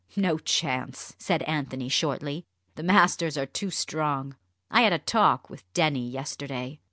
"No 0.15 0.39
chance!" 0.39 1.13
said 1.19 1.43
Anthony 1.43 1.87
shortly, 1.87 2.43
"the 2.73 2.81
masters 2.81 3.37
are 3.37 3.45
too 3.45 3.69
strong. 3.69 4.35
I 4.71 4.81
had 4.81 4.93
a 4.93 4.97
talk 4.97 5.47
with 5.47 5.71
Denny 5.75 6.09
yesterday." 6.09 6.79